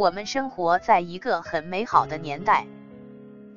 [0.00, 2.66] 我们生活在一个很美好的年代，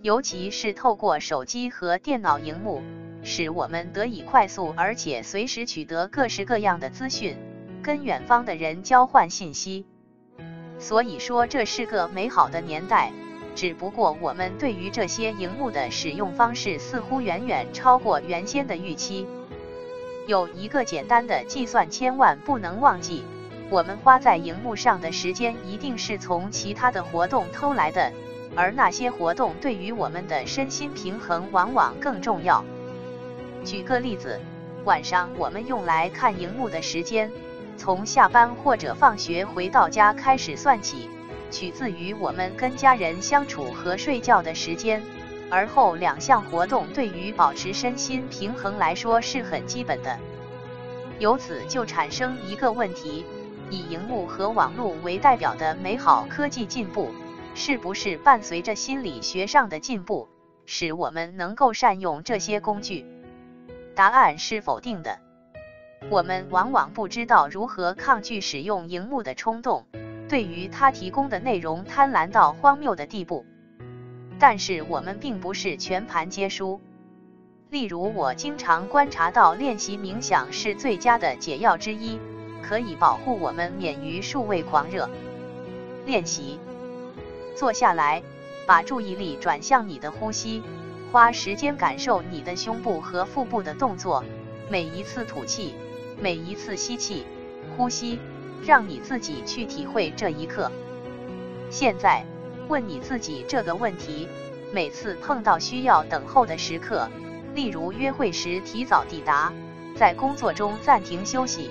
[0.02, 2.82] 尤其是透过手机和电脑荧幕，
[3.24, 7.38] 使我们得以快速而且随时取得各式各样的资讯，
[7.82, 9.86] 跟远方的人交换信息。
[10.80, 13.14] 所以说，这是个美好的年代。
[13.56, 19.26] 只不过我们对于这些荧幕的使用方式似乎远远超过原先的预期。
[20.28, 23.24] 有一个简单的计算，千万不能忘记，
[23.74, 28.12] 我们花在荧幕上的时间一定是从其他的活动偷来的，
[28.56, 32.64] 而那些活动对于我们的身心平衡往往更重要。
[33.66, 34.40] 举个例子，
[34.86, 37.32] 晚上我们用来看荧幕的时间，
[37.76, 41.10] 从下班或者放学回到家开始算起。
[41.50, 45.02] 取自于我们跟家人相处和睡觉的时间，
[45.50, 50.16] 而后两项活动对于保持身心平衡来说是很基本的。
[51.18, 53.26] 由此就产生一个问题：
[53.70, 57.10] 以荧幕和网络为代表的美好科技进步，
[57.56, 60.28] 是不是伴随着心理学上的进步，
[60.66, 63.06] 使我们能够善用这些工具？
[63.96, 65.20] 答案是否定的。
[66.10, 69.86] 我们往往不知道如何抗拒使用荧幕的冲动。
[70.30, 73.46] 对于它提供的内容贪婪到荒谬的地步，
[74.40, 76.82] 但是我们并不是全盘皆输。
[77.70, 82.20] 例如，我经常观察到练习冥想是最佳的解药之一，
[82.68, 85.08] 可以保护我们免于数位狂热。
[86.06, 86.60] 练习，
[87.56, 88.24] 坐下来，
[88.66, 90.64] 把注意力转向你的呼吸，
[91.12, 94.24] 花时间感受你的胸部和腹部的动作，
[94.70, 95.76] 每一次吐气，
[96.20, 97.26] 每一次吸气，
[97.78, 98.20] 呼吸。
[98.66, 100.72] 让你自己去体会这一刻。
[101.70, 102.26] 现在，
[102.70, 104.26] 问你自己这个问题：
[104.72, 107.10] 每次碰到需要等候的时刻，
[107.54, 109.52] 例如约会时提早抵达，
[109.98, 111.70] 在工作中暂停休息，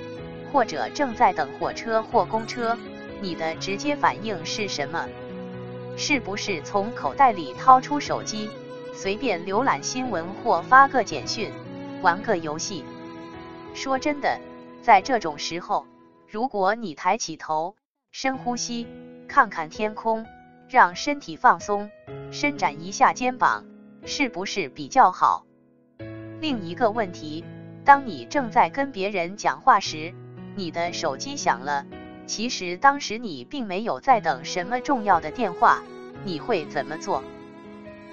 [0.52, 2.76] 或者正在等火车或公车，
[3.20, 5.08] 你的直接反应是什么？
[5.96, 8.50] 是不是从口袋里掏出手机，
[8.94, 11.50] 随便浏览新闻或发个简讯，
[12.02, 12.84] 玩个游戏？
[13.74, 14.38] 说真的，
[14.82, 15.86] 在这种时候。
[16.28, 17.76] 如果你抬起头，
[18.10, 18.86] 深呼吸，
[19.28, 20.24] 看看天空，
[20.66, 21.90] 让身体放松，
[22.30, 23.66] 伸展一下肩膀，
[24.06, 25.44] 是不是比较好？
[26.40, 27.44] 另一个问题，
[27.84, 30.14] 当你正在跟别人讲话时，
[30.54, 31.86] 你的手机响了，
[32.26, 35.82] 其实当时你并没有在等什么重要的电话，
[36.24, 37.22] 你会怎么做？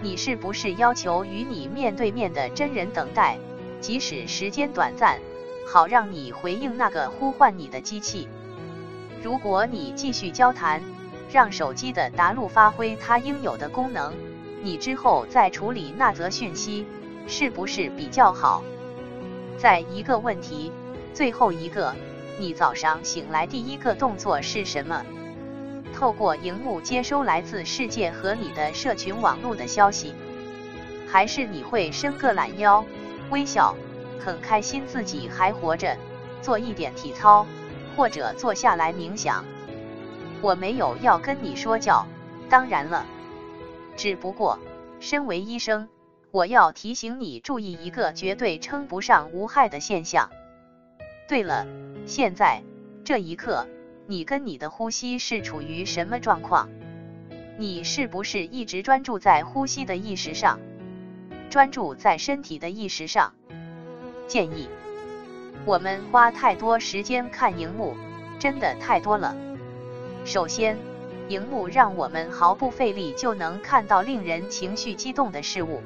[0.02, 3.38] 你是不是要求与你面对面的真人等待，
[3.82, 5.20] 即使时间短暂？
[5.72, 8.28] 好让你回应那个呼唤你的机器。
[9.22, 10.82] 如果你继续交谈，
[11.32, 14.14] 让手机的答录发挥它应有的功能，
[14.64, 16.88] 你之后再处理那则讯息，
[17.28, 18.64] 是不是比较好？
[19.58, 20.72] 再一个问题，
[21.14, 21.94] 最后一个，
[22.40, 25.04] 你早上醒来第一个动作是什么？
[25.94, 30.14] 透过荧幕接收来自世界和你的社群网络的消息，
[31.06, 32.86] 还是你会伸个懒腰，
[33.30, 33.76] 微笑？
[34.24, 35.98] 很开心自己还活着，
[36.42, 37.46] 做一点体操，
[37.98, 39.44] 或者坐下来冥想。
[40.42, 42.08] 我没有要跟你说教，
[42.50, 43.06] 当然了，
[43.98, 44.58] 只不过
[45.02, 45.90] 身为医生，
[46.32, 50.30] 我要提醒你注意一个绝对称不上无害的现象。
[51.30, 51.68] 对了，
[52.08, 52.64] 现在
[53.06, 53.68] 这一刻，
[54.08, 56.68] 你跟你的呼吸是处于什么状况？
[57.56, 60.60] 你是不是一直专注在呼吸的意识上，
[61.52, 63.32] 专注在身体的意识上？
[64.28, 64.70] 建议
[65.66, 67.96] 我们花太多时间看荧幕，
[68.40, 69.36] 真的太多了。
[70.26, 70.80] 首先，
[71.28, 75.84] 荧幕让我们毫不费力就能看到令人情绪激动的事物。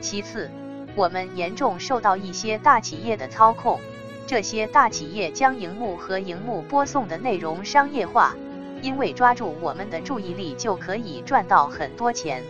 [0.00, 0.50] 其次，
[0.94, 3.78] 我们严重受到一些大企业的操控，
[4.26, 8.34] 这些大企业将荧幕和荧幕播送的内容商业化，
[8.82, 12.42] 因为抓住我们的注意力就可以赚到很多钱。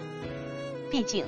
[0.90, 1.24] 毕竟。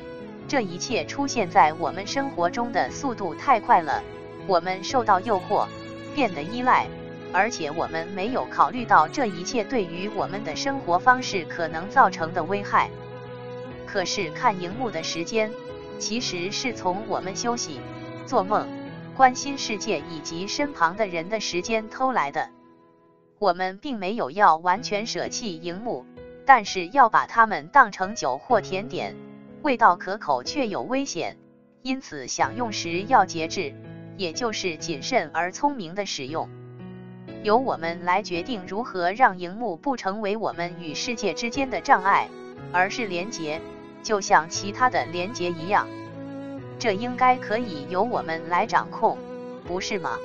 [0.50, 4.02] 这一切出现在我们生活中的速度太快了，
[4.46, 5.66] 我们受到诱惑，
[6.14, 6.86] 变得依赖，
[7.34, 12.88] 而且我们没有考虑到这一切对于我们的生活方式可能造成的危害。
[13.84, 15.50] 可是看荧幕的时间，
[15.98, 17.78] 其实是从我们休息、
[18.24, 18.66] 做梦、
[19.18, 22.50] 关心世界以及身旁的人的时间偷来的。
[23.40, 26.06] 我们并没有要完全舍弃荧幕，
[26.46, 29.16] 但是要把它们当成酒或甜点。
[29.62, 31.36] 味道可口却有危险，
[31.82, 33.74] 因此享用时要节制，
[34.16, 36.48] 也就是谨慎而聪明的使用。
[37.42, 42.28] 由我们来决定如何让荧幕不成为我们与世界之间的障碍，
[42.70, 43.60] 而是连结，
[44.00, 45.88] 就像其他的连结一样。
[46.78, 49.18] 这应该可以由我们来掌控，
[49.66, 50.16] 不是吗？